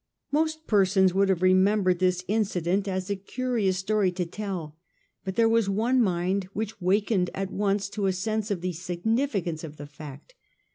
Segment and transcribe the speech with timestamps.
[0.31, 4.75] Most persons would have remembered this in cident as a curious story to tell;
[5.25, 8.73] hut there was one mind which wakened up at once to a sense of the
[8.73, 10.33] significance of the fact.